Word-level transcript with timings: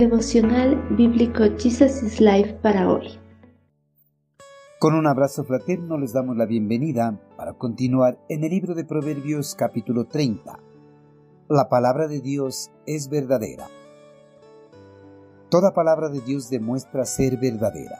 Devocional 0.00 0.82
Bíblico 0.96 1.44
Jesus 1.58 2.02
is 2.02 2.22
Life 2.22 2.54
para 2.62 2.90
hoy. 2.90 3.20
Con 4.78 4.94
un 4.94 5.06
abrazo 5.06 5.44
fraterno 5.44 5.98
les 5.98 6.14
damos 6.14 6.38
la 6.38 6.46
bienvenida 6.46 7.20
para 7.36 7.52
continuar 7.52 8.18
en 8.30 8.42
el 8.42 8.48
libro 8.48 8.74
de 8.74 8.86
Proverbios 8.86 9.54
capítulo 9.54 10.06
30. 10.06 10.58
La 11.50 11.68
palabra 11.68 12.08
de 12.08 12.22
Dios 12.22 12.70
es 12.86 13.10
verdadera. 13.10 13.68
Toda 15.50 15.74
palabra 15.74 16.08
de 16.08 16.22
Dios 16.22 16.48
demuestra 16.48 17.04
ser 17.04 17.36
verdadera. 17.36 17.98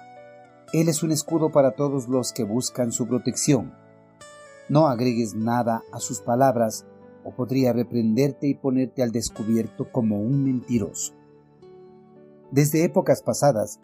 Él 0.73 0.89
es 0.89 1.03
un 1.03 1.12
escudo 1.12 1.53
para 1.53 1.73
todos 1.73 2.09
los 2.09 2.32
que 2.32 2.45
buscan 2.45 2.93
su 2.93 3.07
protección. 3.09 3.75
No 4.71 4.89
agregues 4.89 5.35
nada 5.35 5.82
a 5.93 6.01
sus 6.01 6.23
palabras 6.23 6.87
o 7.25 7.32
podría 7.32 7.75
reprenderte 7.75 8.48
y 8.48 8.55
ponerte 8.55 9.03
al 9.03 9.12
descubierto 9.12 9.93
como 9.93 10.18
un 10.18 10.43
mentiroso. 10.43 11.20
Desde 12.53 12.82
épocas 12.82 13.22
pasadas, 13.22 13.79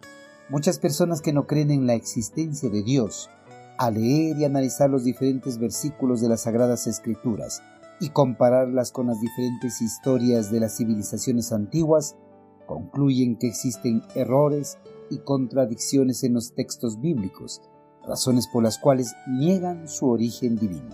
muchas 0.49 0.77
personas 0.77 1.21
que 1.21 1.31
no 1.31 1.47
creen 1.47 1.71
en 1.71 1.87
la 1.87 1.93
existencia 1.93 2.69
de 2.69 2.83
Dios, 2.83 3.29
al 3.77 3.93
leer 3.93 4.37
y 4.37 4.43
analizar 4.43 4.89
los 4.89 5.05
diferentes 5.05 5.57
versículos 5.57 6.19
de 6.19 6.27
las 6.27 6.41
Sagradas 6.41 6.85
Escrituras 6.85 7.61
y 8.01 8.09
compararlas 8.09 8.91
con 8.91 9.07
las 9.07 9.21
diferentes 9.21 9.81
historias 9.81 10.51
de 10.51 10.59
las 10.59 10.75
civilizaciones 10.75 11.53
antiguas, 11.53 12.17
concluyen 12.65 13.37
que 13.37 13.47
existen 13.47 14.01
errores 14.15 14.77
y 15.09 15.19
contradicciones 15.19 16.25
en 16.25 16.33
los 16.33 16.53
textos 16.53 16.99
bíblicos, 16.99 17.61
razones 18.05 18.47
por 18.47 18.63
las 18.63 18.79
cuales 18.79 19.15
niegan 19.29 19.87
su 19.87 20.09
origen 20.09 20.57
divino, 20.57 20.93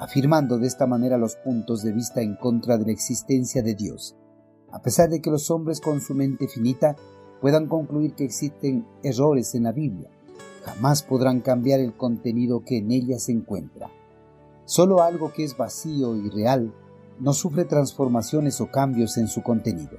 afirmando 0.00 0.58
de 0.58 0.68
esta 0.68 0.86
manera 0.86 1.18
los 1.18 1.36
puntos 1.36 1.82
de 1.82 1.92
vista 1.92 2.22
en 2.22 2.36
contra 2.36 2.78
de 2.78 2.86
la 2.86 2.92
existencia 2.92 3.62
de 3.62 3.74
Dios, 3.74 4.16
a 4.74 4.82
pesar 4.82 5.08
de 5.08 5.22
que 5.22 5.30
los 5.30 5.52
hombres 5.52 5.80
con 5.80 6.00
su 6.00 6.14
mente 6.14 6.48
finita 6.48 6.96
puedan 7.40 7.68
concluir 7.68 8.14
que 8.14 8.24
existen 8.24 8.84
errores 9.04 9.54
en 9.54 9.62
la 9.62 9.72
Biblia, 9.72 10.10
jamás 10.64 11.04
podrán 11.04 11.42
cambiar 11.42 11.78
el 11.78 11.96
contenido 11.96 12.64
que 12.64 12.78
en 12.78 12.90
ella 12.90 13.20
se 13.20 13.30
encuentra. 13.30 13.88
Solo 14.64 15.00
algo 15.00 15.32
que 15.32 15.44
es 15.44 15.56
vacío 15.56 16.16
y 16.16 16.28
real 16.28 16.74
no 17.20 17.32
sufre 17.34 17.64
transformaciones 17.64 18.60
o 18.60 18.66
cambios 18.72 19.16
en 19.16 19.28
su 19.28 19.44
contenido. 19.44 19.98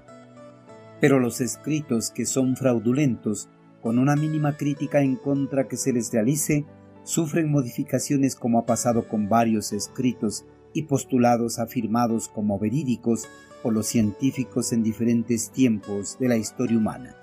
Pero 1.00 1.22
los 1.22 1.40
escritos 1.40 2.12
que 2.12 2.26
son 2.26 2.58
fraudulentos, 2.58 3.48
con 3.82 3.98
una 3.98 4.18
mínima 4.18 4.58
crítica 4.58 5.00
en 5.00 5.16
contra 5.16 5.70
que 5.70 5.78
se 5.78 5.94
les 5.94 6.12
realice, 6.12 6.66
sufren 7.04 7.50
modificaciones 7.50 8.36
como 8.36 8.60
ha 8.60 8.66
pasado 8.66 9.08
con 9.08 9.30
varios 9.30 9.72
escritos 9.72 10.44
y 10.74 10.84
postulados 10.84 11.60
afirmados 11.60 12.28
como 12.28 12.60
verídicos 12.60 13.30
los 13.72 13.88
científicos 13.88 14.74
en 14.74 14.84
diferentes 14.84 15.52
tiempos 15.52 16.18
de 16.20 16.28
la 16.28 16.38
historia 16.38 16.78
humana. 16.78 17.16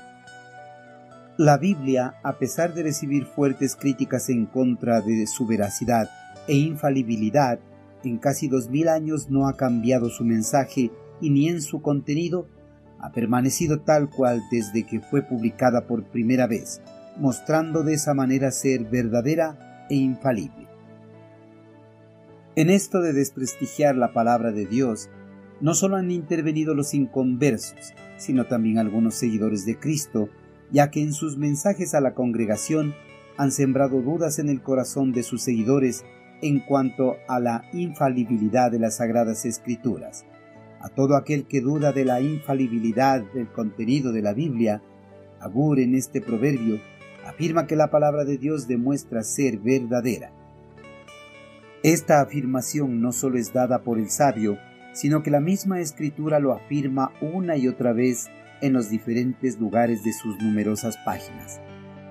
La 1.39 1.57
Biblia, 1.57 2.15
a 2.23 2.39
pesar 2.39 2.75
de 2.75 2.83
recibir 2.83 3.25
fuertes 3.25 3.75
críticas 3.75 4.29
en 4.29 4.47
contra 4.47 5.01
de 5.01 5.27
su 5.27 5.47
veracidad 5.47 6.11
e 6.47 6.55
infalibilidad, 6.55 7.59
en 8.05 8.19
casi 8.19 8.49
dos 8.49 8.69
mil 8.69 8.89
años 8.89 9.31
no 9.31 9.49
ha 9.49 9.57
cambiado 9.57 10.11
su 10.11 10.25
mensaje 10.25 10.91
y 11.21 11.31
ni 11.31 11.49
en 11.49 11.63
su 11.63 11.81
contenido 11.81 12.49
ha 12.99 13.13
permanecido 13.13 13.81
tal 13.81 14.11
cual 14.11 14.43
desde 14.51 14.85
que 14.85 15.01
fue 15.01 15.23
publicada 15.23 15.87
por 15.87 16.05
primera 16.05 16.47
vez, 16.47 16.81
mostrando 17.17 17.83
de 17.83 17.95
esa 17.95 18.15
manera 18.15 18.51
ser 18.51 18.85
verdadera 18.85 19.87
e 19.91 19.97
infalible. 19.97 20.69
En 22.55 22.71
esto 22.71 23.01
de 23.01 23.13
desprestigiar 23.13 23.97
la 23.97 24.13
palabra 24.13 24.53
de 24.53 24.67
Dios, 24.67 25.09
no 25.63 25.75
solo 25.75 25.97
han 25.97 26.11
intervenido 26.11 26.75
los 26.75 26.93
inconversos, 26.93 27.95
sino 28.19 28.47
también 28.47 28.77
algunos 28.77 29.15
seguidores 29.15 29.65
de 29.65 29.79
Cristo, 29.79 30.29
ya 30.71 30.91
que 30.91 31.01
en 31.01 31.15
sus 31.15 31.39
mensajes 31.39 31.95
a 31.95 32.03
la 32.03 32.13
congregación 32.13 32.95
han 33.39 33.51
sembrado 33.51 34.03
dudas 34.03 34.39
en 34.39 34.51
el 34.51 34.61
corazón 34.61 35.13
de 35.13 35.23
sus 35.23 35.41
seguidores 35.41 36.05
en 36.43 36.61
cuanto 36.61 37.17
a 37.29 37.41
la 37.41 37.65
infalibilidad 37.73 38.71
de 38.71 38.81
las 38.81 38.97
sagradas 38.99 39.47
escrituras 39.47 40.27
a 40.83 40.89
todo 40.89 41.17
aquel 41.17 41.47
que 41.47 41.61
duda 41.61 41.93
de 41.93 42.05
la 42.05 42.21
infalibilidad 42.21 43.23
del 43.33 43.49
contenido 43.49 44.13
de 44.13 44.21
la 44.21 44.35
Biblia, 44.35 44.83
Agur 45.41 45.79
en 45.79 45.95
este 45.95 46.21
proverbio 46.21 46.81
afirma 47.25 47.69
que 47.69 47.77
la 47.77 47.91
palabra 47.91 48.25
de 48.25 48.37
Dios 48.37 48.67
demuestra 48.67 49.23
ser 49.23 49.59
verdadera. 49.59 50.33
Esta 51.85 52.21
afirmación 52.21 53.01
no 53.01 53.13
solo 53.13 53.39
es 53.39 53.53
dada 53.53 53.83
por 53.83 53.99
el 53.99 54.11
sabio, 54.11 54.59
sino 54.93 55.23
que 55.23 55.31
la 55.31 55.41
misma 55.41 55.81
escritura 55.81 56.39
lo 56.39 56.53
afirma 56.53 57.13
una 57.21 57.57
y 57.57 57.69
otra 57.69 57.93
vez 57.93 58.29
en 58.61 58.73
los 58.73 58.89
diferentes 58.89 59.59
lugares 59.59 60.05
de 60.05 60.13
sus 60.13 60.41
numerosas 60.41 60.97
páginas. 61.05 61.61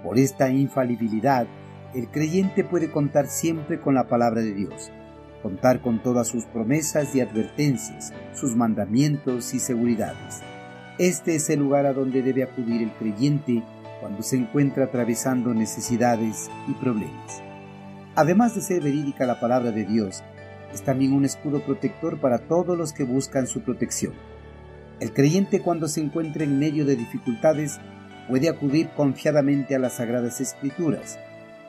Por 0.04 0.18
esta 0.18 0.50
infalibilidad, 0.50 1.48
el 1.94 2.10
creyente 2.10 2.64
puede 2.64 2.92
contar 2.92 3.28
siempre 3.28 3.80
con 3.80 3.96
la 3.96 4.08
palabra 4.08 4.42
de 4.42 4.54
Dios, 4.54 4.92
contar 5.42 5.82
con 5.82 6.02
todas 6.02 6.28
sus 6.28 6.46
promesas 6.46 7.16
y 7.16 7.22
advertencias, 7.22 8.14
sus 8.34 8.56
mandamientos 8.56 9.54
y 9.54 9.60
seguridades. 9.60 10.42
Este 10.98 11.36
es 11.36 11.50
el 11.50 11.60
lugar 11.60 11.86
a 11.86 11.94
donde 11.94 12.22
debe 12.22 12.44
acudir 12.44 12.82
el 12.82 12.92
creyente 12.92 13.64
cuando 14.00 14.24
se 14.24 14.38
encuentra 14.38 14.86
atravesando 14.86 15.54
necesidades 15.54 16.50
y 16.68 16.74
problemas. 16.74 17.42
Además 18.16 18.56
de 18.56 18.62
ser 18.62 18.82
verídica 18.82 19.26
la 19.26 19.40
palabra 19.40 19.72
de 19.72 19.86
Dios, 19.86 20.24
es 20.74 20.84
también 20.84 21.14
un 21.14 21.26
escudo 21.26 21.62
protector 21.64 22.20
para 22.20 22.40
todos 22.40 22.78
los 22.78 22.94
que 22.94 23.04
buscan 23.04 23.48
su 23.48 23.62
protección. 23.62 24.14
El 25.00 25.14
creyente 25.14 25.62
cuando 25.62 25.88
se 25.88 26.02
encuentra 26.02 26.44
en 26.44 26.60
medio 26.60 26.86
de 26.86 26.96
dificultades 26.96 27.80
puede 28.30 28.50
acudir 28.50 28.90
confiadamente 28.96 29.76
a 29.76 29.80
las 29.80 29.94
sagradas 29.94 30.40
escrituras, 30.42 31.20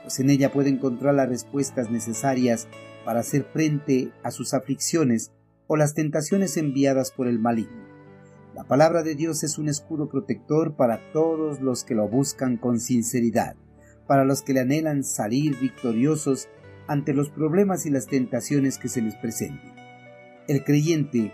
pues 0.03 0.19
en 0.19 0.29
ella 0.29 0.51
puede 0.51 0.69
encontrar 0.69 1.15
las 1.15 1.29
respuestas 1.29 1.89
necesarias 1.89 2.67
para 3.05 3.21
hacer 3.21 3.43
frente 3.51 4.11
a 4.23 4.31
sus 4.31 4.53
aflicciones 4.53 5.31
o 5.67 5.77
las 5.77 5.93
tentaciones 5.93 6.57
enviadas 6.57 7.11
por 7.11 7.27
el 7.27 7.39
maligno. 7.39 7.83
La 8.53 8.65
palabra 8.65 9.01
de 9.01 9.15
Dios 9.15 9.43
es 9.43 9.57
un 9.57 9.67
escudo 9.67 10.09
protector 10.09 10.75
para 10.75 11.11
todos 11.11 11.59
los 11.59 11.83
que 11.83 11.95
lo 11.95 12.07
buscan 12.07 12.57
con 12.57 12.79
sinceridad, 12.79 13.55
para 14.05 14.25
los 14.25 14.43
que 14.43 14.53
le 14.53 14.59
anhelan 14.59 15.03
salir 15.03 15.57
victoriosos 15.59 16.49
ante 16.87 17.13
los 17.13 17.29
problemas 17.29 17.85
y 17.85 17.89
las 17.89 18.07
tentaciones 18.07 18.77
que 18.77 18.89
se 18.89 19.01
les 19.01 19.15
presenten. 19.15 19.71
El 20.47 20.63
creyente, 20.63 21.31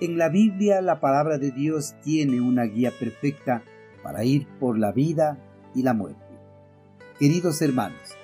en 0.00 0.18
la 0.18 0.28
Biblia 0.28 0.80
la 0.80 1.00
palabra 1.00 1.38
de 1.38 1.50
Dios 1.50 1.94
tiene 2.02 2.40
una 2.40 2.64
guía 2.64 2.92
perfecta 2.98 3.62
para 4.02 4.24
ir 4.24 4.46
por 4.58 4.78
la 4.78 4.92
vida 4.92 5.38
y 5.74 5.82
la 5.82 5.94
muerte. 5.94 6.22
Queridos 7.18 7.60
hermanos, 7.62 8.16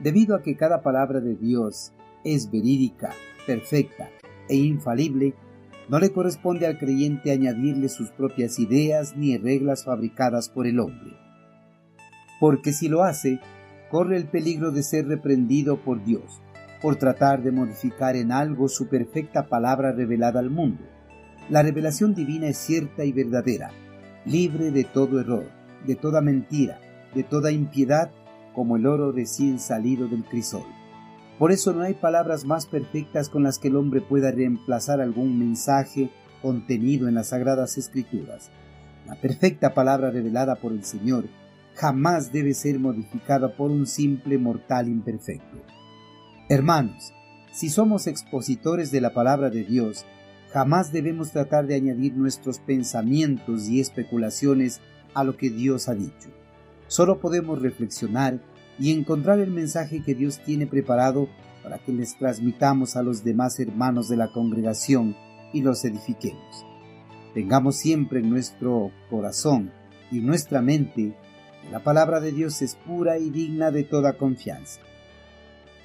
debido 0.00 0.34
a 0.34 0.42
que 0.42 0.56
cada 0.56 0.82
palabra 0.82 1.20
de 1.20 1.36
Dios 1.36 1.92
es 2.24 2.50
verídica, 2.50 3.10
perfecta 3.46 4.08
e 4.48 4.56
infalible, 4.56 5.34
no 5.88 5.98
le 5.98 6.12
corresponde 6.12 6.66
al 6.66 6.78
creyente 6.78 7.32
añadirle 7.32 7.88
sus 7.88 8.10
propias 8.10 8.58
ideas 8.58 9.16
ni 9.16 9.36
reglas 9.36 9.84
fabricadas 9.84 10.48
por 10.48 10.66
el 10.66 10.78
hombre. 10.78 11.16
Porque 12.38 12.72
si 12.72 12.88
lo 12.88 13.02
hace, 13.02 13.40
corre 13.90 14.16
el 14.16 14.28
peligro 14.28 14.70
de 14.70 14.82
ser 14.82 15.06
reprendido 15.06 15.82
por 15.82 16.04
Dios, 16.04 16.40
por 16.80 16.96
tratar 16.96 17.42
de 17.42 17.52
modificar 17.52 18.16
en 18.16 18.32
algo 18.32 18.68
su 18.68 18.88
perfecta 18.88 19.48
palabra 19.48 19.92
revelada 19.92 20.40
al 20.40 20.50
mundo. 20.50 20.84
La 21.48 21.62
revelación 21.62 22.14
divina 22.14 22.46
es 22.46 22.56
cierta 22.56 23.04
y 23.04 23.12
verdadera, 23.12 23.70
libre 24.24 24.70
de 24.70 24.84
todo 24.84 25.20
error, 25.20 25.50
de 25.86 25.96
toda 25.96 26.20
mentira, 26.20 26.78
de 27.14 27.24
toda 27.24 27.50
impiedad, 27.50 28.10
como 28.54 28.76
el 28.76 28.86
oro 28.86 29.12
recién 29.12 29.58
salido 29.58 30.08
del 30.08 30.24
crisol. 30.24 30.64
Por 31.38 31.52
eso 31.52 31.72
no 31.72 31.82
hay 31.82 31.94
palabras 31.94 32.44
más 32.44 32.66
perfectas 32.66 33.28
con 33.28 33.42
las 33.42 33.58
que 33.58 33.68
el 33.68 33.76
hombre 33.76 34.00
pueda 34.00 34.30
reemplazar 34.30 35.00
algún 35.00 35.38
mensaje 35.38 36.10
contenido 36.42 37.08
en 37.08 37.14
las 37.14 37.28
sagradas 37.28 37.78
escrituras. 37.78 38.50
La 39.06 39.14
perfecta 39.16 39.74
palabra 39.74 40.10
revelada 40.10 40.56
por 40.56 40.72
el 40.72 40.84
Señor 40.84 41.24
jamás 41.80 42.30
debe 42.30 42.52
ser 42.52 42.78
modificada 42.78 43.56
por 43.56 43.70
un 43.70 43.86
simple 43.86 44.36
mortal 44.36 44.86
imperfecto. 44.86 45.64
Hermanos, 46.50 47.14
si 47.52 47.70
somos 47.70 48.06
expositores 48.06 48.90
de 48.90 49.00
la 49.00 49.14
palabra 49.14 49.48
de 49.48 49.64
Dios, 49.64 50.04
jamás 50.52 50.92
debemos 50.92 51.30
tratar 51.30 51.66
de 51.66 51.76
añadir 51.76 52.14
nuestros 52.14 52.58
pensamientos 52.58 53.66
y 53.66 53.80
especulaciones 53.80 54.82
a 55.14 55.24
lo 55.24 55.38
que 55.38 55.48
Dios 55.48 55.88
ha 55.88 55.94
dicho. 55.94 56.28
Solo 56.86 57.18
podemos 57.18 57.62
reflexionar 57.62 58.42
y 58.78 58.92
encontrar 58.92 59.38
el 59.38 59.50
mensaje 59.50 60.02
que 60.02 60.14
Dios 60.14 60.40
tiene 60.44 60.66
preparado 60.66 61.30
para 61.62 61.78
que 61.78 61.92
les 61.92 62.14
transmitamos 62.18 62.94
a 62.96 63.02
los 63.02 63.24
demás 63.24 63.58
hermanos 63.58 64.10
de 64.10 64.18
la 64.18 64.30
congregación 64.32 65.16
y 65.54 65.62
los 65.62 65.82
edifiquemos. 65.86 66.66
Tengamos 67.32 67.76
siempre 67.76 68.20
en 68.20 68.28
nuestro 68.28 68.90
corazón 69.08 69.72
y 70.10 70.20
nuestra 70.20 70.60
mente 70.60 71.14
la 71.70 71.80
palabra 71.80 72.20
de 72.20 72.32
Dios 72.32 72.62
es 72.62 72.74
pura 72.74 73.18
y 73.18 73.30
digna 73.30 73.70
de 73.70 73.84
toda 73.84 74.14
confianza. 74.14 74.80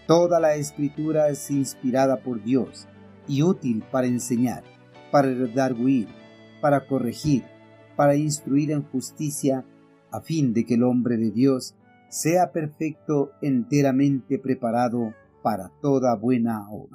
Toda 0.07 0.39
la 0.39 0.56
escritura 0.56 1.30
es 1.30 1.50
inspirada 1.51 2.18
por 2.18 2.44
Dios 2.44 2.88
y 3.27 3.44
útil 3.44 3.83
para 3.92 4.07
enseñar, 4.07 4.63
para 5.12 5.30
redarguir, 5.30 6.07
para 6.62 6.86
corregir, 6.86 7.44
para 7.95 8.16
instruir 8.16 8.72
en 8.72 8.83
justicia, 8.83 9.66
a 10.12 10.22
fin 10.22 10.54
de 10.54 10.66
que 10.66 10.75
el 10.75 10.83
hombre 10.83 11.18
de 11.18 11.31
Dios 11.31 11.75
sea 12.10 12.51
perfecto, 12.51 13.31
enteramente 13.42 14.39
preparado 14.39 15.13
para 15.42 15.69
toda 15.81 16.16
buena 16.16 16.69
obra. 16.69 16.89